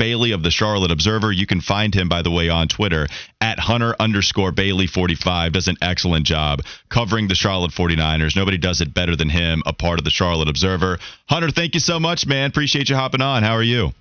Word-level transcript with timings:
Bailey 0.00 0.32
of 0.32 0.42
the 0.42 0.50
Charlotte 0.50 0.90
Observer. 0.90 1.30
You 1.30 1.46
can 1.46 1.60
find 1.60 1.94
him, 1.94 2.08
by 2.08 2.22
the 2.22 2.30
way, 2.30 2.48
on 2.48 2.68
Twitter 2.68 3.06
at 3.38 3.58
Hunter 3.58 3.94
underscore 4.00 4.50
Bailey 4.50 4.86
45. 4.86 5.52
Does 5.52 5.68
an 5.68 5.76
excellent 5.82 6.24
job 6.24 6.62
covering 6.88 7.28
the 7.28 7.34
Charlotte 7.34 7.72
49ers. 7.72 8.34
Nobody 8.34 8.56
does 8.56 8.80
it 8.80 8.94
better 8.94 9.14
than 9.14 9.28
him, 9.28 9.62
a 9.66 9.74
part 9.74 9.98
of 9.98 10.04
the 10.04 10.10
Charlotte 10.10 10.48
Observer. 10.48 10.98
Hunter, 11.28 11.50
thank 11.50 11.74
you 11.74 11.80
so 11.80 12.00
much, 12.00 12.26
man. 12.26 12.48
Appreciate 12.48 12.88
you 12.88 12.96
hopping 12.96 13.20
on. 13.20 13.42
How 13.42 13.52
are 13.52 13.62
you? 13.62 13.92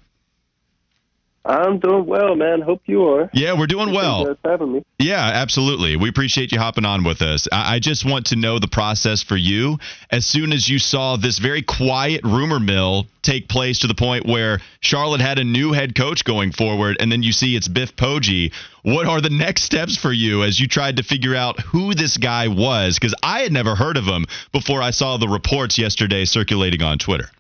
I'm 1.50 1.80
doing 1.80 2.06
well, 2.06 2.36
man. 2.36 2.62
Hope 2.62 2.84
you 2.86 3.08
are. 3.08 3.28
Yeah, 3.34 3.58
we're 3.58 3.66
doing 3.66 3.92
well. 3.92 4.26
Thanks 4.26 4.40
for 4.42 4.52
having 4.52 4.72
me. 4.72 4.86
Yeah, 5.00 5.32
absolutely. 5.34 5.96
We 5.96 6.08
appreciate 6.08 6.52
you 6.52 6.60
hopping 6.60 6.86
on 6.86 7.04
with 7.04 7.24
us. 7.24 7.48
I, 7.52 7.76
I 7.76 7.80
just 7.80 8.06
want 8.06 8.28
to 8.28 8.36
know 8.36 8.60
the 8.60 8.68
process 8.68 9.24
for 9.24 9.36
you. 9.36 9.80
As 10.12 10.28
soon 10.28 10.54
as 10.54 10.70
you 10.70 10.78
saw 10.78 11.16
this 11.16 11.40
very 11.40 11.64
quiet 11.64 12.22
rumor 12.24 12.60
mill 12.60 13.08
take 13.24 13.50
place 13.50 13.80
to 13.80 13.88
the 13.88 13.96
point 13.96 14.28
where 14.28 14.60
Charlotte 14.82 15.22
had 15.22 15.40
a 15.40 15.44
new 15.44 15.74
head 15.74 15.96
coach 15.96 16.24
going 16.24 16.52
forward, 16.52 16.98
and 17.00 17.12
then 17.12 17.24
you 17.24 17.32
see 17.32 17.56
it's 17.56 17.68
Biff 17.68 17.96
Poggi. 17.96 18.54
What 18.84 19.08
are 19.08 19.20
the 19.20 19.32
next 19.32 19.64
steps 19.64 19.98
for 19.98 20.14
you 20.14 20.44
as 20.44 20.60
you 20.60 20.68
tried 20.68 20.98
to 20.98 21.04
figure 21.04 21.36
out 21.36 21.60
who 21.60 21.96
this 21.96 22.18
guy 22.18 22.48
was? 22.48 23.00
Because 23.00 23.16
I 23.24 23.40
had 23.40 23.52
never 23.52 23.74
heard 23.74 23.98
of 23.98 24.06
him 24.06 24.26
before 24.52 24.84
I 24.84 24.92
saw 24.92 25.18
the 25.18 25.28
reports 25.28 25.80
yesterday 25.80 26.26
circulating 26.26 26.84
on 26.84 27.00
Twitter. 27.00 27.32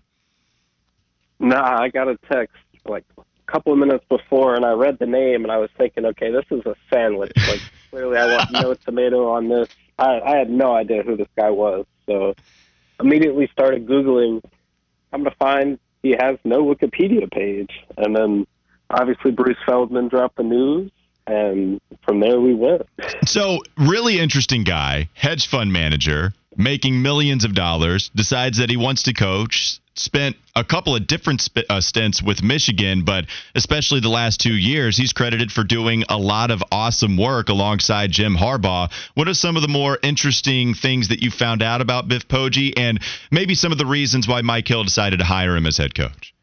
Nah, 1.39 1.79
I 1.79 1.89
got 1.89 2.07
a 2.07 2.17
text 2.27 2.55
like 2.85 3.05
couple 3.49 3.73
of 3.73 3.79
minutes 3.79 4.05
before, 4.09 4.55
and 4.55 4.65
I 4.65 4.71
read 4.71 4.99
the 4.99 5.05
name, 5.05 5.43
and 5.43 5.51
I 5.51 5.57
was 5.57 5.69
thinking, 5.77 6.05
okay, 6.05 6.31
this 6.31 6.45
is 6.51 6.65
a 6.65 6.75
sandwich. 6.91 7.31
Like 7.35 7.61
clearly, 7.89 8.17
I 8.17 8.37
want 8.37 8.51
no 8.51 8.73
tomato 8.73 9.29
on 9.29 9.49
this. 9.49 9.69
I, 9.97 10.19
I 10.19 10.37
had 10.37 10.49
no 10.49 10.73
idea 10.73 11.03
who 11.03 11.17
this 11.17 11.27
guy 11.35 11.49
was, 11.49 11.85
so 12.05 12.35
immediately 12.99 13.49
started 13.51 13.87
googling. 13.87 14.43
I'm 15.11 15.23
gonna 15.23 15.35
find 15.39 15.79
he 16.03 16.11
has 16.11 16.37
no 16.43 16.63
Wikipedia 16.63 17.29
page, 17.31 17.71
and 17.97 18.15
then 18.15 18.47
obviously 18.89 19.31
Bruce 19.31 19.57
Feldman 19.65 20.07
dropped 20.07 20.37
the 20.37 20.43
news, 20.43 20.91
and 21.27 21.79
from 22.03 22.19
there 22.19 22.39
we 22.39 22.53
went. 22.53 22.83
So, 23.25 23.59
really 23.77 24.17
interesting 24.19 24.63
guy, 24.63 25.09
hedge 25.13 25.47
fund 25.47 25.71
manager, 25.71 26.33
making 26.57 27.03
millions 27.03 27.43
of 27.43 27.53
dollars, 27.53 28.09
decides 28.15 28.57
that 28.57 28.71
he 28.71 28.77
wants 28.77 29.03
to 29.03 29.13
coach, 29.13 29.79
spent 29.99 30.35
a 30.55 30.63
couple 30.63 30.95
of 30.95 31.05
different 31.07 31.41
sp- 31.43 31.67
uh, 31.69 31.81
stints 31.81 32.23
with 32.23 32.41
Michigan, 32.41 33.03
but 33.03 33.25
especially 33.55 33.99
the 33.99 34.09
last 34.09 34.39
two 34.39 34.53
years, 34.53 34.97
he's 34.97 35.13
credited 35.13 35.51
for 35.51 35.63
doing 35.63 36.03
a 36.09 36.17
lot 36.17 36.51
of 36.51 36.63
awesome 36.71 37.17
work 37.17 37.49
alongside 37.49 38.11
Jim 38.11 38.35
Harbaugh. 38.35 38.91
What 39.13 39.27
are 39.27 39.33
some 39.33 39.55
of 39.55 39.61
the 39.61 39.67
more 39.67 39.99
interesting 40.01 40.73
things 40.73 41.09
that 41.09 41.21
you 41.21 41.31
found 41.31 41.61
out 41.61 41.81
about 41.81 42.07
Biff 42.07 42.27
Poggi, 42.27 42.73
and 42.77 42.99
maybe 43.29 43.55
some 43.55 43.71
of 43.71 43.77
the 43.77 43.85
reasons 43.85 44.27
why 44.27 44.41
Mike 44.41 44.67
Hill 44.67 44.83
decided 44.83 45.19
to 45.19 45.25
hire 45.25 45.55
him 45.55 45.65
as 45.65 45.77
head 45.77 45.93
coach? 45.93 46.33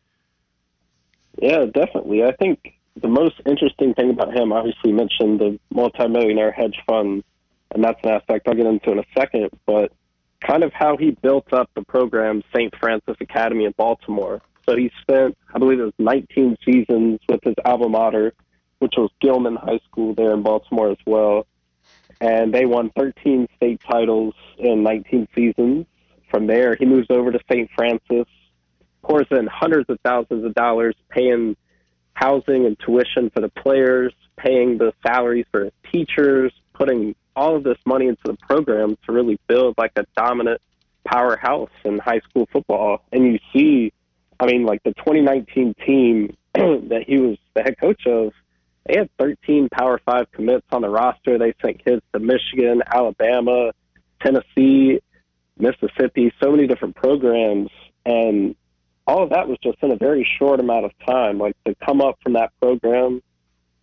Yeah, 1.41 1.65
definitely. 1.65 2.25
I 2.25 2.33
think 2.33 2.75
the 3.01 3.09
most 3.09 3.41
interesting 3.47 3.95
thing 3.95 4.11
about 4.11 4.35
him, 4.35 4.53
obviously, 4.53 4.93
mentioned 4.93 5.41
the 5.41 5.59
multimillionaire 5.71 6.53
hedge 6.53 6.79
fund, 6.87 7.25
and 7.75 7.85
that's 7.85 7.99
an 8.05 8.11
aspect 8.11 8.49
I'll 8.49 8.55
get 8.55 8.67
into 8.67 8.93
in 8.93 8.99
a 8.99 9.05
second, 9.17 9.51
but 9.67 9.93
kind 10.41 10.65
of 10.65 10.73
how 10.73 10.97
he 10.97 11.11
built 11.11 11.53
up 11.53 11.71
the 11.75 11.83
program, 11.83 12.43
St. 12.55 12.75
Francis 12.79 13.17
Academy 13.21 13.65
in 13.65 13.73
Baltimore. 13.77 14.41
So 14.69 14.77
he 14.77 14.91
spent, 15.01 15.37
I 15.55 15.59
believe 15.59 15.79
it 15.81 15.85
was 15.85 15.93
19 15.99 16.57
seasons 16.65 17.21
with 17.29 17.41
his 17.43 17.55
alma 17.65 17.89
mater, 17.89 18.35
which 18.79 18.95
was 18.97 19.11
Gilman 19.21 19.57
High 19.57 19.81
School 19.91 20.15
there 20.15 20.33
in 20.33 20.43
Baltimore 20.43 20.91
as 20.91 20.99
well. 21.07 21.47
And 22.21 22.53
they 22.53 22.67
won 22.67 22.91
13 22.97 23.47
state 23.57 23.81
titles 23.89 24.35
in 24.59 24.83
19 24.83 25.29
seasons. 25.35 25.87
From 26.31 26.47
there, 26.47 26.75
he 26.75 26.85
moves 26.85 27.07
over 27.11 27.31
to 27.31 27.39
St. 27.51 27.71
Francis, 27.77 28.27
pours 29.03 29.27
in 29.31 29.47
hundreds 29.47 29.89
of 29.89 29.99
thousands 30.05 30.45
of 30.45 30.55
dollars, 30.55 30.97
paying 31.11 31.57
housing 32.15 32.67
and 32.67 32.79
tuition 32.81 33.31
for 33.31 33.41
the 33.41 33.51
players, 33.51 34.13
paying 34.37 34.79
the 34.79 34.93
salaries 35.07 35.47
for 35.53 35.65
his 35.65 35.73
teachers, 35.93 36.53
putting 36.77 37.15
all 37.35 37.57
of 37.57 37.65
this 37.65 37.79
money 37.85 38.07
into 38.07 38.23
the 38.25 38.35
program 38.35 38.97
to 39.05 39.13
really 39.13 39.39
build 39.47 39.75
like 39.79 39.93
a 39.97 40.05
dominant 40.17 40.61
powerhouse 41.05 41.71
in 41.85 41.99
high 41.99 42.21
school 42.21 42.49
football. 42.53 43.03
And 43.13 43.25
you 43.25 43.39
see, 43.53 43.93
I 44.41 44.47
mean, 44.47 44.65
like 44.65 44.83
the 44.83 44.93
2019 44.95 45.75
team 45.87 46.37
that 46.55 47.05
he 47.07 47.19
was 47.19 47.39
the 47.55 47.63
head 47.63 47.79
coach 47.81 48.07
of, 48.07 48.33
they 48.87 48.99
had 48.99 49.11
13 49.19 49.69
Power 49.69 50.01
Five 50.05 50.31
commits 50.33 50.67
on 50.71 50.83
the 50.83 50.89
roster. 50.89 51.39
They 51.39 51.55
sent 51.61 51.85
kids 51.85 52.03
to 52.13 52.21
Michigan, 52.21 52.83
Alabama, 52.87 53.73
Tennessee, 54.23 55.01
Mississippi, 55.59 56.33
so 56.41 56.53
many 56.53 56.67
different 56.67 56.95
programs. 56.95 57.71
And 58.05 58.55
all 59.07 59.25
of 59.25 59.31
that 59.31 59.49
was 59.49 59.59
just 59.63 59.79
in 59.83 59.91
a 59.91 59.97
very 59.97 60.29
short 60.39 60.61
amount 60.61 60.85
of 60.85 60.93
time. 61.05 61.39
Like 61.39 61.57
to 61.65 61.75
come 61.85 62.01
up 62.01 62.19
from 62.23 62.35
that 62.35 62.53
program, 62.61 63.23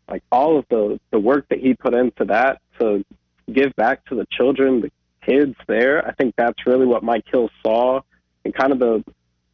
like 0.07 0.23
all 0.31 0.57
of 0.57 0.65
the, 0.69 0.99
the 1.11 1.19
work 1.19 1.47
that 1.49 1.59
he 1.59 1.73
put 1.73 1.93
into 1.93 2.25
that 2.25 2.61
to 2.83 3.05
give 3.51 3.75
back 3.75 4.05
to 4.05 4.15
the 4.15 4.25
children, 4.31 4.81
the 4.81 4.91
kids 5.25 5.55
there. 5.67 6.05
I 6.07 6.13
think 6.13 6.35
that's 6.37 6.65
really 6.65 6.85
what 6.85 7.03
Mike 7.03 7.25
Hill 7.31 7.49
saw 7.63 8.01
and 8.45 8.53
kind 8.53 8.71
of 8.71 8.79
the 8.79 9.03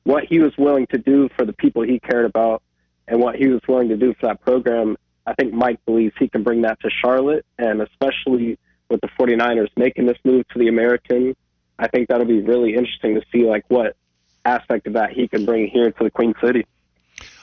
what 0.03 0.23
he 0.25 0.39
was 0.39 0.53
willing 0.57 0.87
to 0.87 0.97
do 0.97 1.29
for 1.37 1.45
the 1.45 1.53
people 1.53 1.83
he 1.83 1.99
cared 1.99 2.25
about 2.25 2.63
and 3.07 3.19
what 3.19 3.35
he 3.35 3.47
was 3.47 3.61
willing 3.67 3.89
to 3.89 3.97
do 3.97 4.13
for 4.19 4.27
that 4.27 4.41
program. 4.41 4.97
I 5.25 5.33
think 5.33 5.53
Mike 5.53 5.83
believes 5.85 6.15
he 6.17 6.27
can 6.27 6.43
bring 6.43 6.61
that 6.63 6.79
to 6.81 6.89
Charlotte 6.89 7.45
and 7.57 7.81
especially 7.81 8.57
with 8.89 9.01
the 9.01 9.09
49ers 9.19 9.69
making 9.77 10.07
this 10.07 10.17
move 10.23 10.47
to 10.49 10.59
the 10.59 10.67
American. 10.67 11.35
I 11.77 11.87
think 11.87 12.07
that'll 12.07 12.25
be 12.25 12.41
really 12.41 12.71
interesting 12.73 13.15
to 13.15 13.21
see 13.31 13.45
like 13.45 13.65
what 13.67 13.95
aspect 14.45 14.87
of 14.87 14.93
that 14.93 15.11
he 15.11 15.27
can 15.27 15.45
bring 15.45 15.67
here 15.67 15.91
to 15.91 16.03
the 16.03 16.09
Queen 16.09 16.33
City. 16.43 16.65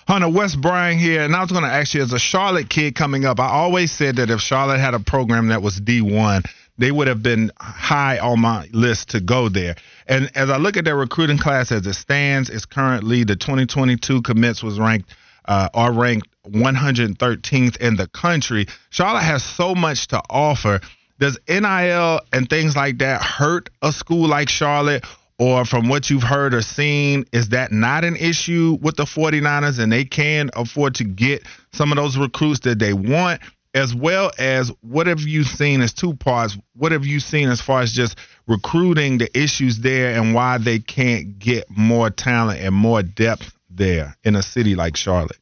Hunter 0.07 0.29
West 0.29 0.61
Bryan 0.61 0.99
here, 0.99 1.23
and 1.23 1.35
I 1.35 1.41
was 1.41 1.51
going 1.51 1.65
to 1.65 1.71
ask 1.71 1.95
you 1.95 2.03
as 2.03 2.13
a 2.13 2.19
Charlotte 2.19 2.69
kid 2.69 2.95
coming 2.95 3.25
up, 3.25 3.41
I 3.41 3.49
always 3.49 3.91
said 3.91 4.17
that 4.17 4.31
if 4.31 4.41
Charlotte 4.41 4.79
had 4.79 4.95
a 4.95 5.01
program 5.01 5.49
that 5.49 5.63
was 5.63 5.81
D1, 5.81 6.49
they 6.79 6.93
would 6.93 7.09
have 7.09 7.23
been 7.23 7.51
high 7.59 8.19
on 8.19 8.41
my 8.41 8.69
list 8.73 9.11
to 9.11 9.21
go 9.21 9.49
there. 9.49 9.75
And 10.07 10.31
as 10.37 10.49
I 10.49 10.59
look 10.59 10.77
at 10.77 10.85
their 10.85 10.97
recruiting 10.97 11.39
class 11.39 11.73
as 11.73 11.87
it 11.87 11.95
stands, 11.95 12.51
it's 12.51 12.67
currently 12.67 13.25
the 13.25 13.35
2022 13.35 14.23
commits 14.23 14.63
was 14.63 14.79
ranked 14.79 15.13
uh, 15.47 15.69
are 15.75 15.93
ranked 15.93 16.29
113th 16.49 17.77
in 17.79 17.97
the 17.97 18.07
country. 18.09 18.67
Charlotte 18.91 19.23
has 19.23 19.45
so 19.45 19.75
much 19.75 20.09
to 20.09 20.21
offer. 20.29 20.81
Does 21.19 21.39
NIL 21.49 22.21
and 22.33 22.49
things 22.49 22.77
like 22.77 22.99
that 22.99 23.23
hurt 23.23 23.71
a 23.83 23.93
school 23.93 24.29
like 24.29 24.49
Charlotte? 24.49 25.05
Or 25.39 25.65
from 25.65 25.89
what 25.89 26.09
you've 26.09 26.23
heard 26.23 26.55
or 26.55 26.63
seen, 26.63 27.25
is 27.33 27.51
that 27.51 27.73
not 27.73 28.05
an 28.05 28.17
issue 28.17 28.79
with 28.81 28.97
the 28.97 29.05
49ers 29.05 29.79
and 29.79 29.93
they 29.93 30.05
can 30.05 30.51
afford 30.55 30.95
to 30.97 31.05
get 31.05 31.43
some 31.73 31.93
of 31.93 31.97
those 31.97 32.17
recruits 32.17 32.61
that 32.61 32.79
they 32.79 32.93
want? 32.93 33.41
As 33.75 33.95
well 33.95 34.31
as 34.39 34.73
what 34.81 35.07
have 35.07 35.21
you 35.21 35.45
seen 35.45 35.83
as 35.83 35.93
two 35.93 36.15
parts? 36.15 36.57
What 36.77 36.93
have 36.93 37.05
you 37.05 37.21
seen 37.21 37.51
as 37.51 37.61
far 37.61 37.83
as 37.83 37.93
just 37.93 38.17
recruiting, 38.47 39.19
the 39.19 39.39
issues 39.39 39.81
there, 39.81 40.19
and 40.19 40.33
why 40.33 40.57
they 40.57 40.79
can't 40.79 41.39
get 41.39 41.67
more 41.69 42.09
talent 42.09 42.61
and 42.63 42.75
more 42.75 43.03
depth 43.03 43.55
there 43.69 44.17
in 44.25 44.35
a 44.35 44.43
city 44.43 44.75
like 44.75 44.97
Charlotte? 44.97 45.37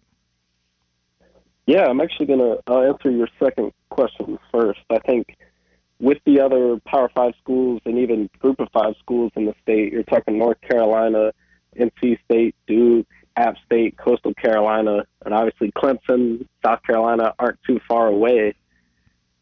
Yeah, 1.67 1.87
I'm 1.87 2.01
actually 2.01 2.27
going 2.27 2.41
to 2.41 2.73
answer 2.73 3.11
your 3.11 3.29
second 3.39 3.73
question 3.91 4.39
first. 4.53 4.81
I 4.91 4.99
think 4.99 5.37
with 6.01 6.19
the 6.27 6.41
other 6.41 6.81
Power 6.87 7.11
Five 7.15 7.35
schools 7.41 7.81
and 7.85 7.99
even 7.99 8.29
Group 8.39 8.61
of 8.61 8.69
Five 8.73 8.95
schools 9.01 9.33
in 9.37 9.47
the 9.47 9.55
state, 9.63 9.93
you're 9.93 10.03
talking 10.03 10.39
North 10.39 10.61
Carolina, 10.61 11.33
NC 11.79 12.19
State, 12.25 12.55
Duke, 12.67 13.07
App 13.37 13.57
State, 13.65 13.97
Coastal 13.97 14.35
Carolina, 14.35 15.05
and 15.25 15.35
obviously 15.35 15.73
Clemson, 15.73 16.47
South 16.65 16.83
Carolina 16.83 17.35
aren't 17.39 17.59
too 17.67 17.81
far 17.89 18.07
away. 18.09 18.55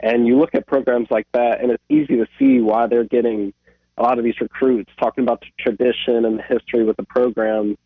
And 0.00 0.26
you 0.26 0.38
look 0.38 0.54
at 0.54 0.66
programs 0.66 1.08
like 1.10 1.26
that, 1.32 1.60
and 1.62 1.70
it's 1.70 1.84
easy 1.88 2.16
to 2.16 2.26
see 2.38 2.60
why 2.60 2.86
they're 2.86 3.04
getting 3.04 3.52
a 3.98 4.02
lot 4.02 4.18
of 4.18 4.24
these 4.24 4.41
recruits 4.41 4.91
talking 4.98 5.22
about 5.22 5.41
the 5.41 5.46
tradition 5.58 6.24
and 6.24 6.38
the 6.38 6.42
history 6.42 6.84
with 6.84 6.96
the 6.96 7.04
program. 7.04 7.76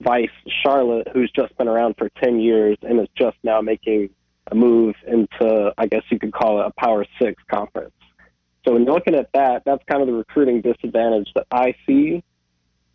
Vice 0.00 0.28
Charlotte, 0.62 1.08
who's 1.12 1.30
just 1.34 1.56
been 1.56 1.68
around 1.68 1.94
for 1.96 2.10
10 2.22 2.40
years 2.40 2.76
and 2.82 3.00
is 3.00 3.08
just 3.16 3.36
now 3.42 3.60
making 3.60 4.10
a 4.50 4.54
move 4.54 4.94
into, 5.06 5.72
I 5.78 5.86
guess 5.86 6.02
you 6.10 6.18
could 6.18 6.32
call 6.32 6.60
it 6.60 6.66
a 6.66 6.80
Power 6.80 7.06
Six 7.20 7.42
conference. 7.50 7.94
When 8.74 8.82
you're 8.82 8.94
looking 8.94 9.14
at 9.14 9.30
that, 9.34 9.62
that's 9.64 9.84
kind 9.88 10.02
of 10.02 10.08
the 10.08 10.14
recruiting 10.14 10.60
disadvantage 10.60 11.28
that 11.36 11.46
I 11.48 11.76
see. 11.86 12.24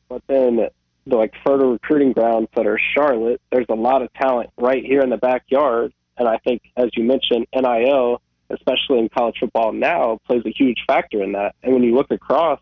But 0.10 0.22
then 0.28 0.68
the 1.08 1.16
like 1.16 1.34
further 1.46 1.68
recruiting 1.68 2.12
grounds 2.12 2.50
that 2.58 2.68
are 2.68 2.78
Charlotte, 2.94 3.40
there's 3.50 3.66
a 3.70 3.76
lot 3.76 4.02
of 4.02 4.12
talent 4.12 4.50
right 4.58 4.84
here 4.84 5.00
in 5.00 5.10
the 5.10 5.16
backyard. 5.16 5.94
And 6.18 6.28
I 6.28 6.38
think, 6.40 6.64
as 6.76 6.90
you 6.98 7.06
mentioned, 7.06 7.48
NIL, 7.56 8.22
especially 8.50 9.00
in 9.00 9.08
college 9.08 9.38
football 9.40 9.72
now, 9.72 10.20
plays 10.28 10.42
a 10.46 10.50
huge 10.50 10.80
factor 10.86 11.24
in 11.24 11.32
that. 11.32 11.56
And 11.64 11.74
when 11.74 11.84
you 11.84 11.96
look 11.96 12.12
across 12.12 12.60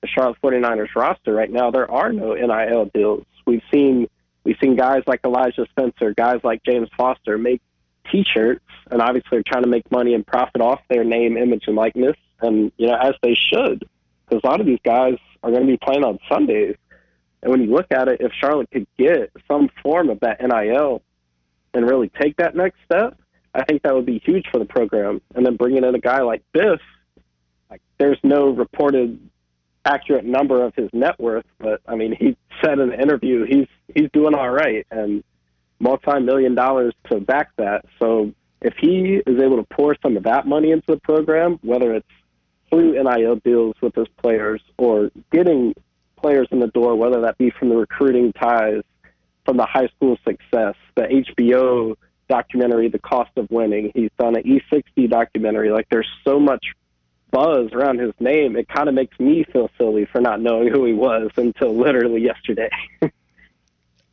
the 0.00 0.08
Charlotte 0.08 0.38
49ers 0.42 0.94
roster 0.96 1.34
right 1.34 1.52
now, 1.52 1.70
there 1.70 1.90
are 1.90 2.10
no 2.10 2.32
NIL 2.32 2.86
deals. 2.94 3.26
We've 3.46 3.60
seen 3.70 4.08
we've 4.44 4.56
seen 4.62 4.76
guys 4.76 5.02
like 5.06 5.20
Elijah 5.26 5.66
Spencer, 5.72 6.14
guys 6.14 6.40
like 6.42 6.62
James 6.64 6.88
Foster 6.96 7.36
make 7.36 7.60
T-shirts, 8.10 8.64
and 8.90 9.02
obviously 9.02 9.28
they're 9.32 9.42
trying 9.46 9.64
to 9.64 9.68
make 9.68 9.90
money 9.90 10.14
and 10.14 10.26
profit 10.26 10.62
off 10.62 10.80
their 10.88 11.04
name, 11.04 11.36
image, 11.36 11.64
and 11.66 11.76
likeness 11.76 12.16
and 12.40 12.72
you 12.76 12.86
know 12.88 12.96
as 12.96 13.14
they 13.22 13.34
should, 13.34 13.88
because 14.28 14.42
a 14.44 14.46
lot 14.46 14.60
of 14.60 14.66
these 14.66 14.80
guys 14.84 15.18
are 15.42 15.50
going 15.50 15.62
to 15.62 15.72
be 15.72 15.78
playing 15.78 16.04
on 16.04 16.18
Sundays. 16.28 16.76
And 17.42 17.50
when 17.50 17.62
you 17.62 17.74
look 17.74 17.86
at 17.90 18.08
it, 18.08 18.20
if 18.20 18.32
Charlotte 18.32 18.70
could 18.72 18.86
get 18.98 19.30
some 19.46 19.68
form 19.82 20.08
of 20.08 20.20
that 20.20 20.40
NIL 20.40 21.02
and 21.74 21.88
really 21.88 22.10
take 22.20 22.36
that 22.38 22.56
next 22.56 22.78
step, 22.84 23.18
I 23.54 23.64
think 23.64 23.82
that 23.82 23.94
would 23.94 24.06
be 24.06 24.18
huge 24.18 24.46
for 24.50 24.58
the 24.58 24.64
program. 24.64 25.20
And 25.34 25.46
then 25.46 25.56
bringing 25.56 25.84
in 25.84 25.94
a 25.94 26.00
guy 26.00 26.22
like 26.22 26.42
Biff, 26.52 26.80
like 27.70 27.82
there's 27.98 28.18
no 28.22 28.48
reported 28.50 29.20
accurate 29.84 30.24
number 30.24 30.64
of 30.64 30.74
his 30.74 30.90
net 30.92 31.18
worth, 31.20 31.46
but 31.58 31.80
I 31.86 31.94
mean, 31.94 32.14
he 32.18 32.36
said 32.62 32.78
in 32.78 32.88
the 32.88 33.00
interview 33.00 33.44
he's 33.44 33.68
he's 33.94 34.10
doing 34.12 34.34
all 34.34 34.50
right 34.50 34.86
and 34.90 35.22
multi-million 35.78 36.54
dollars 36.54 36.94
to 37.10 37.20
back 37.20 37.50
that. 37.56 37.84
So 38.00 38.32
if 38.60 38.74
he 38.80 39.20
is 39.26 39.40
able 39.40 39.58
to 39.58 39.66
pour 39.74 39.94
some 40.02 40.16
of 40.16 40.24
that 40.24 40.46
money 40.46 40.72
into 40.72 40.86
the 40.88 41.00
program, 41.00 41.58
whether 41.62 41.94
it's 41.94 42.06
through 42.70 43.02
NIL 43.02 43.36
deals 43.36 43.74
with 43.80 43.94
his 43.94 44.08
players 44.22 44.60
or 44.78 45.10
getting 45.32 45.74
players 46.16 46.48
in 46.50 46.60
the 46.60 46.68
door, 46.68 46.96
whether 46.96 47.20
that 47.22 47.38
be 47.38 47.50
from 47.50 47.68
the 47.68 47.76
recruiting 47.76 48.32
ties, 48.32 48.82
from 49.44 49.56
the 49.56 49.66
high 49.66 49.88
school 49.96 50.18
success, 50.24 50.74
the 50.94 51.02
HBO 51.02 51.94
documentary, 52.28 52.88
The 52.88 52.98
Cost 52.98 53.30
of 53.36 53.48
Winning. 53.50 53.92
He's 53.94 54.10
done 54.18 54.36
an 54.36 54.42
E60 54.42 55.08
documentary. 55.08 55.70
Like 55.70 55.86
there's 55.90 56.08
so 56.26 56.40
much 56.40 56.64
buzz 57.30 57.70
around 57.72 58.00
his 58.00 58.12
name. 58.18 58.56
It 58.56 58.68
kind 58.68 58.88
of 58.88 58.94
makes 58.94 59.18
me 59.20 59.44
feel 59.52 59.70
silly 59.78 60.06
for 60.10 60.20
not 60.20 60.40
knowing 60.40 60.68
who 60.68 60.84
he 60.84 60.92
was 60.92 61.30
until 61.36 61.76
literally 61.76 62.22
yesterday. 62.22 62.70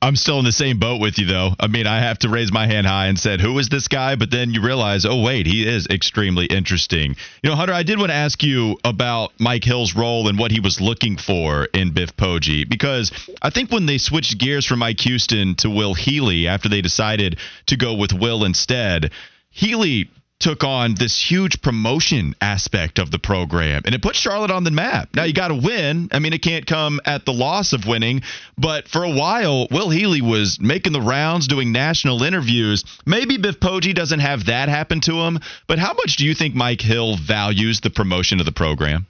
I'm 0.03 0.17
still 0.17 0.37
in 0.37 0.43
the 0.43 0.51
same 0.51 0.79
boat 0.79 0.99
with 0.99 1.17
you, 1.17 1.25
though. 1.25 1.55
I 1.57 1.67
mean, 1.67 1.87
I 1.87 1.99
have 1.99 2.19
to 2.19 2.29
raise 2.29 2.51
my 2.51 2.67
hand 2.67 2.85
high 2.85 3.05
and 3.07 3.17
said, 3.17 3.39
"Who 3.39 3.57
is 3.57 3.69
this 3.69 3.87
guy?" 3.87 4.15
But 4.15 4.31
then 4.31 4.53
you 4.53 4.61
realize, 4.61 5.05
oh 5.05 5.21
wait, 5.21 5.47
he 5.47 5.65
is 5.65 5.87
extremely 5.87 6.45
interesting. 6.45 7.15
You 7.41 7.49
know, 7.49 7.55
Hunter, 7.55 7.71
I 7.71 7.83
did 7.83 7.97
want 7.97 8.09
to 8.09 8.15
ask 8.15 8.43
you 8.43 8.77
about 8.83 9.31
Mike 9.39 9.63
Hill's 9.63 9.95
role 9.95 10.27
and 10.27 10.37
what 10.37 10.51
he 10.51 10.59
was 10.59 10.81
looking 10.81 11.15
for 11.15 11.69
in 11.73 11.91
Biff 11.91 12.17
Poggi 12.17 12.67
because 12.67 13.13
I 13.41 13.49
think 13.49 13.71
when 13.71 13.85
they 13.85 13.97
switched 13.97 14.37
gears 14.37 14.65
from 14.65 14.79
Mike 14.79 14.99
Houston 14.99 15.55
to 15.55 15.69
Will 15.69 15.93
Healy 15.93 16.49
after 16.49 16.67
they 16.67 16.81
decided 16.81 17.39
to 17.67 17.77
go 17.77 17.93
with 17.93 18.11
Will 18.11 18.43
instead, 18.43 19.09
Healy 19.51 20.09
took 20.43 20.65
on 20.65 20.93
this 20.93 21.17
huge 21.21 21.61
promotion 21.61 22.35
aspect 22.41 22.99
of 22.99 23.11
the 23.11 23.17
program 23.17 23.81
and 23.85 23.95
it 23.95 24.01
put 24.01 24.13
Charlotte 24.13 24.51
on 24.51 24.65
the 24.65 24.71
map. 24.71 25.07
Now 25.15 25.23
you 25.23 25.33
got 25.33 25.47
to 25.47 25.55
win. 25.55 26.09
I 26.11 26.19
mean, 26.19 26.33
it 26.33 26.41
can't 26.41 26.67
come 26.67 26.99
at 27.05 27.23
the 27.23 27.31
loss 27.31 27.71
of 27.71 27.87
winning, 27.87 28.23
but 28.57 28.89
for 28.89 29.05
a 29.05 29.09
while, 29.09 29.67
Will 29.71 29.89
Healy 29.89 30.21
was 30.21 30.59
making 30.59 30.91
the 30.91 30.99
rounds, 30.99 31.47
doing 31.47 31.71
national 31.71 32.23
interviews. 32.23 32.83
Maybe 33.05 33.37
Biff 33.37 33.61
Poggi 33.61 33.95
doesn't 33.95 34.19
have 34.19 34.47
that 34.47 34.67
happen 34.67 34.99
to 35.01 35.13
him, 35.13 35.39
but 35.65 35.79
how 35.79 35.93
much 35.93 36.17
do 36.17 36.25
you 36.25 36.35
think 36.35 36.53
Mike 36.55 36.81
Hill 36.81 37.15
values 37.15 37.79
the 37.79 37.89
promotion 37.89 38.41
of 38.41 38.45
the 38.45 38.51
program? 38.51 39.07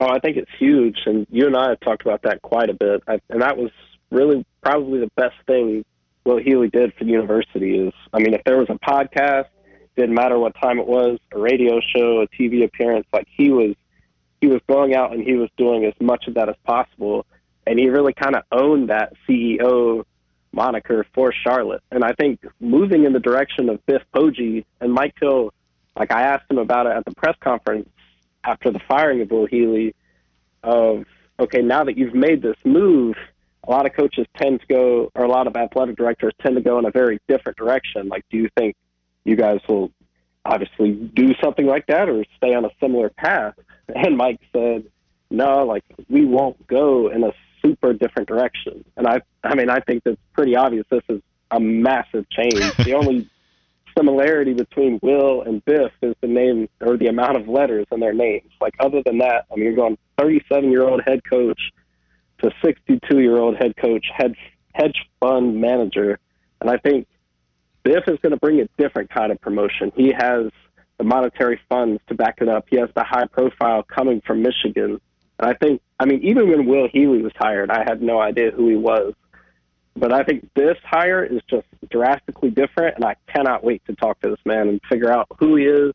Oh, 0.00 0.08
I 0.08 0.18
think 0.18 0.38
it's 0.38 0.50
huge, 0.58 0.96
and 1.04 1.26
you 1.30 1.46
and 1.46 1.54
I 1.54 1.68
have 1.68 1.80
talked 1.80 2.02
about 2.02 2.22
that 2.22 2.40
quite 2.40 2.70
a 2.70 2.74
bit, 2.74 3.02
I, 3.06 3.20
and 3.28 3.42
that 3.42 3.58
was 3.58 3.70
really 4.10 4.46
probably 4.62 5.00
the 5.00 5.10
best 5.14 5.36
thing 5.46 5.84
what 6.24 6.42
Healy 6.42 6.68
did 6.68 6.94
for 6.94 7.04
the 7.04 7.10
university 7.10 7.78
is, 7.78 7.92
I 8.12 8.18
mean, 8.18 8.34
if 8.34 8.42
there 8.44 8.58
was 8.58 8.68
a 8.70 8.74
podcast, 8.74 9.48
didn't 9.96 10.14
matter 10.14 10.38
what 10.38 10.54
time 10.60 10.78
it 10.78 10.86
was, 10.86 11.18
a 11.32 11.38
radio 11.38 11.80
show, 11.94 12.22
a 12.22 12.28
TV 12.28 12.64
appearance, 12.64 13.06
like 13.12 13.26
he 13.36 13.50
was, 13.50 13.74
he 14.40 14.46
was 14.46 14.60
going 14.68 14.94
out 14.94 15.12
and 15.12 15.22
he 15.22 15.34
was 15.34 15.50
doing 15.56 15.84
as 15.84 15.94
much 16.00 16.26
of 16.26 16.34
that 16.34 16.48
as 16.48 16.56
possible, 16.64 17.26
and 17.66 17.78
he 17.78 17.88
really 17.88 18.12
kind 18.12 18.34
of 18.34 18.42
owned 18.50 18.88
that 18.90 19.12
CEO 19.28 20.04
moniker 20.52 21.06
for 21.14 21.32
Charlotte. 21.32 21.82
And 21.90 22.04
I 22.04 22.12
think 22.12 22.40
moving 22.60 23.04
in 23.04 23.12
the 23.12 23.20
direction 23.20 23.68
of 23.68 23.84
Biff 23.86 24.02
Poggi 24.14 24.64
and 24.80 24.92
Mike 24.92 25.14
Hill, 25.20 25.52
like 25.96 26.12
I 26.12 26.22
asked 26.22 26.50
him 26.50 26.58
about 26.58 26.86
it 26.86 26.92
at 26.92 27.04
the 27.04 27.14
press 27.14 27.36
conference 27.40 27.88
after 28.44 28.70
the 28.70 28.80
firing 28.88 29.20
of 29.22 29.30
Will 29.30 29.46
Healy, 29.46 29.94
of 30.62 31.04
okay, 31.38 31.62
now 31.62 31.84
that 31.84 31.96
you've 31.96 32.14
made 32.14 32.42
this 32.42 32.56
move 32.64 33.16
a 33.66 33.70
lot 33.70 33.86
of 33.86 33.94
coaches 33.94 34.26
tend 34.36 34.60
to 34.60 34.66
go, 34.66 35.10
or 35.14 35.24
a 35.24 35.28
lot 35.28 35.46
of 35.46 35.56
athletic 35.56 35.96
directors 35.96 36.32
tend 36.42 36.56
to 36.56 36.62
go 36.62 36.78
in 36.78 36.84
a 36.84 36.90
very 36.90 37.20
different 37.28 37.56
direction. 37.56 38.08
Like, 38.08 38.24
do 38.30 38.36
you 38.36 38.48
think 38.56 38.76
you 39.24 39.36
guys 39.36 39.60
will 39.68 39.92
obviously 40.44 40.92
do 40.92 41.32
something 41.42 41.66
like 41.66 41.86
that 41.86 42.08
or 42.08 42.24
stay 42.36 42.54
on 42.54 42.64
a 42.64 42.70
similar 42.80 43.10
path? 43.10 43.54
And 43.94 44.16
Mike 44.16 44.40
said, 44.52 44.84
no, 45.30 45.64
like, 45.64 45.84
we 46.08 46.24
won't 46.24 46.66
go 46.66 47.08
in 47.08 47.22
a 47.22 47.32
super 47.64 47.92
different 47.92 48.28
direction. 48.28 48.84
And 48.96 49.06
I, 49.06 49.20
I 49.44 49.54
mean, 49.54 49.70
I 49.70 49.78
think 49.80 50.02
that's 50.04 50.20
pretty 50.32 50.56
obvious. 50.56 50.84
This 50.90 51.02
is 51.08 51.20
a 51.50 51.60
massive 51.60 52.28
change. 52.30 52.76
the 52.84 52.94
only 52.94 53.28
similarity 53.96 54.54
between 54.54 54.98
Will 55.02 55.42
and 55.42 55.64
Biff 55.64 55.92
is 56.00 56.14
the 56.20 56.26
name 56.26 56.68
or 56.80 56.96
the 56.96 57.06
amount 57.06 57.36
of 57.36 57.48
letters 57.48 57.86
in 57.92 58.00
their 58.00 58.14
names. 58.14 58.50
Like, 58.60 58.74
other 58.80 59.02
than 59.04 59.18
that, 59.18 59.46
I 59.52 59.54
mean, 59.54 59.64
you're 59.64 59.76
going 59.76 59.98
37 60.18 60.70
year 60.70 60.82
old 60.82 61.02
head 61.06 61.20
coach 61.28 61.60
to 62.42 62.50
62 62.64 63.20
year 63.20 63.38
old 63.38 63.56
head 63.56 63.76
coach, 63.76 64.06
hedge, 64.14 64.38
hedge 64.74 65.06
fund 65.20 65.60
manager. 65.60 66.18
And 66.60 66.70
I 66.70 66.76
think 66.78 67.06
Biff 67.82 68.04
is 68.06 68.18
going 68.22 68.32
to 68.32 68.38
bring 68.38 68.60
a 68.60 68.68
different 68.78 69.10
kind 69.10 69.32
of 69.32 69.40
promotion. 69.40 69.92
He 69.96 70.12
has 70.12 70.50
the 70.98 71.04
monetary 71.04 71.60
funds 71.68 72.00
to 72.08 72.14
back 72.14 72.38
it 72.40 72.48
up. 72.48 72.66
He 72.70 72.78
has 72.78 72.88
the 72.94 73.04
high 73.04 73.26
profile 73.26 73.82
coming 73.82 74.22
from 74.26 74.42
Michigan. 74.42 75.00
And 75.38 75.50
I 75.50 75.54
think, 75.54 75.80
I 75.98 76.04
mean, 76.04 76.20
even 76.22 76.48
when 76.48 76.66
Will 76.66 76.88
Healy 76.92 77.22
was 77.22 77.32
hired, 77.36 77.70
I 77.70 77.84
had 77.84 78.02
no 78.02 78.20
idea 78.20 78.50
who 78.50 78.68
he 78.68 78.76
was. 78.76 79.14
But 79.94 80.12
I 80.12 80.22
think 80.22 80.48
this 80.54 80.76
hire 80.84 81.24
is 81.24 81.40
just 81.50 81.66
drastically 81.90 82.50
different, 82.50 82.96
and 82.96 83.04
I 83.04 83.16
cannot 83.26 83.62
wait 83.62 83.84
to 83.86 83.94
talk 83.94 84.20
to 84.20 84.30
this 84.30 84.38
man 84.44 84.68
and 84.68 84.80
figure 84.88 85.12
out 85.12 85.26
who 85.38 85.56
he 85.56 85.64
is, 85.64 85.92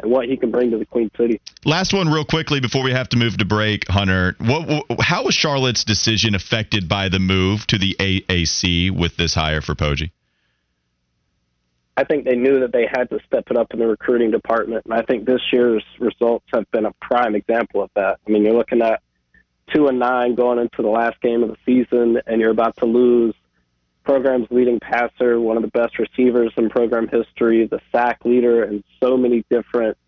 and 0.00 0.10
what 0.10 0.28
he 0.28 0.36
can 0.36 0.50
bring 0.50 0.70
to 0.70 0.78
the 0.78 0.86
Queen 0.86 1.10
City. 1.16 1.40
Last 1.64 1.92
one, 1.92 2.08
real 2.08 2.24
quickly, 2.24 2.60
before 2.60 2.82
we 2.82 2.92
have 2.92 3.08
to 3.10 3.16
move 3.16 3.38
to 3.38 3.44
break, 3.44 3.88
Hunter. 3.88 4.36
What, 4.38 4.84
how 5.00 5.24
was 5.24 5.34
Charlotte's 5.34 5.84
decision 5.84 6.34
affected 6.34 6.88
by 6.88 7.08
the 7.08 7.18
move 7.18 7.66
to 7.68 7.78
the 7.78 7.96
AAC 7.98 8.90
with 8.90 9.16
this 9.16 9.34
hire 9.34 9.60
for 9.60 9.74
Poggi? 9.74 10.10
I 11.96 12.04
think 12.04 12.26
they 12.26 12.36
knew 12.36 12.60
that 12.60 12.72
they 12.72 12.86
had 12.86 13.08
to 13.08 13.18
step 13.26 13.44
it 13.50 13.56
up 13.56 13.72
in 13.72 13.78
the 13.78 13.86
recruiting 13.86 14.30
department, 14.30 14.84
and 14.84 14.92
I 14.92 15.00
think 15.02 15.24
this 15.24 15.40
year's 15.50 15.84
results 15.98 16.44
have 16.52 16.70
been 16.70 16.84
a 16.84 16.92
prime 17.00 17.34
example 17.34 17.82
of 17.82 17.90
that. 17.94 18.18
I 18.26 18.30
mean, 18.30 18.44
you're 18.44 18.54
looking 18.54 18.82
at 18.82 19.00
two 19.74 19.88
and 19.88 19.98
nine 19.98 20.34
going 20.34 20.58
into 20.58 20.82
the 20.82 20.88
last 20.88 21.18
game 21.22 21.42
of 21.42 21.48
the 21.48 21.56
season, 21.64 22.20
and 22.26 22.38
you're 22.40 22.50
about 22.50 22.76
to 22.78 22.84
lose 22.84 23.34
program's 24.06 24.46
leading 24.50 24.78
passer, 24.78 25.38
one 25.38 25.56
of 25.56 25.62
the 25.62 25.68
best 25.68 25.98
receivers 25.98 26.52
in 26.56 26.70
program 26.70 27.08
history, 27.08 27.66
the 27.66 27.80
sack 27.92 28.24
leader, 28.24 28.62
and 28.62 28.82
so 29.02 29.16
many 29.16 29.44
different 29.50 29.98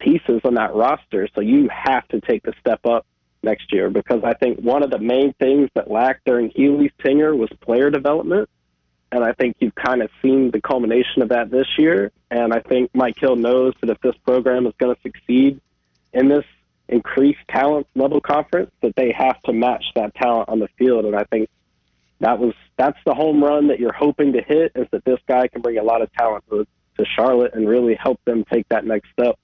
pieces 0.00 0.40
on 0.44 0.54
that 0.54 0.74
roster. 0.74 1.28
So 1.34 1.40
you 1.40 1.68
have 1.72 2.06
to 2.08 2.20
take 2.20 2.42
the 2.42 2.52
step 2.60 2.84
up 2.84 3.06
next 3.42 3.72
year 3.72 3.88
because 3.88 4.22
I 4.24 4.34
think 4.34 4.58
one 4.58 4.82
of 4.82 4.90
the 4.90 4.98
main 4.98 5.32
things 5.34 5.70
that 5.74 5.90
lacked 5.90 6.24
during 6.26 6.50
Healy's 6.50 6.90
tenure 7.00 7.34
was 7.34 7.48
player 7.60 7.88
development. 7.88 8.50
And 9.12 9.22
I 9.22 9.32
think 9.32 9.56
you've 9.60 9.74
kind 9.76 10.02
of 10.02 10.10
seen 10.20 10.50
the 10.50 10.60
culmination 10.60 11.22
of 11.22 11.28
that 11.28 11.48
this 11.48 11.68
year. 11.78 12.10
And 12.30 12.52
I 12.52 12.60
think 12.60 12.90
Mike 12.92 13.18
Hill 13.18 13.36
knows 13.36 13.74
that 13.80 13.88
if 13.88 14.00
this 14.00 14.16
program 14.26 14.66
is 14.66 14.74
going 14.78 14.94
to 14.94 15.00
succeed 15.00 15.60
in 16.12 16.28
this 16.28 16.44
increased 16.88 17.46
talent 17.48 17.86
level 17.94 18.20
conference, 18.20 18.72
that 18.82 18.96
they 18.96 19.12
have 19.12 19.40
to 19.42 19.52
match 19.52 19.84
that 19.94 20.14
talent 20.16 20.48
on 20.48 20.58
the 20.58 20.68
field. 20.76 21.04
And 21.04 21.14
I 21.14 21.22
think 21.24 21.48
that 22.20 22.38
was 22.38 22.54
that's 22.76 22.98
the 23.04 23.14
home 23.14 23.42
run 23.42 23.68
that 23.68 23.78
you're 23.78 23.92
hoping 23.92 24.32
to 24.32 24.42
hit 24.42 24.72
is 24.74 24.86
that 24.92 25.04
this 25.04 25.18
guy 25.28 25.48
can 25.48 25.62
bring 25.62 25.78
a 25.78 25.82
lot 25.82 26.02
of 26.02 26.12
talent 26.12 26.44
to, 26.50 26.66
to 26.98 27.04
Charlotte 27.16 27.54
and 27.54 27.68
really 27.68 27.94
help 27.94 28.20
them 28.24 28.44
take 28.50 28.68
that 28.68 28.84
next 28.84 29.08
step. 29.12 29.38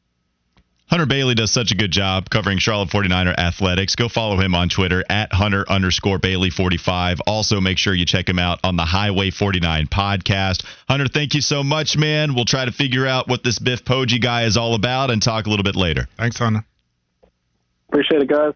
Hunter 0.93 1.07
Bailey 1.07 1.35
does 1.35 1.51
such 1.51 1.73
a 1.73 1.75
good 1.75 1.91
job 1.91 2.29
covering 2.29 2.59
Charlotte 2.59 2.91
49er 2.91 3.39
athletics. 3.39 3.97
Go 3.97 4.11
follow 4.11 4.39
him 4.39 4.55
on 4.55 4.69
Twitter 4.69 5.03
at 5.09 5.33
Hunter 5.33 5.65
underscore 5.67 6.19
Bailey 6.19 6.51
45. 6.51 7.23
Also, 7.27 7.63
make 7.63 7.79
sure 7.79 7.95
you 7.95 8.05
check 8.05 8.29
him 8.29 8.39
out 8.39 8.61
on 8.63 8.77
the 8.77 8.85
Highway 8.85 9.31
49 9.31 9.87
podcast. 9.87 10.67
Hunter, 10.91 11.09
thank 11.09 11.33
you 11.33 11.41
so 11.41 11.63
much, 11.63 11.97
man. 11.97 12.35
We'll 12.35 12.45
try 12.45 12.67
to 12.67 12.73
figure 12.73 13.07
out 13.07 13.27
what 13.27 13.43
this 13.43 13.59
Biff 13.59 13.85
Poggi 13.85 14.21
guy 14.21 14.43
is 14.45 14.59
all 14.59 14.75
about 14.75 15.11
and 15.11 15.23
talk 15.23 15.47
a 15.47 15.49
little 15.49 15.65
bit 15.65 15.77
later. 15.77 16.09
Thanks, 16.19 16.39
Hunter. 16.39 16.63
Appreciate 17.89 18.21
it, 18.21 18.29
guys. 18.29 18.53